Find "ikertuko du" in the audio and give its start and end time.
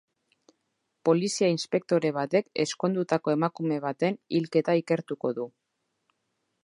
4.83-5.47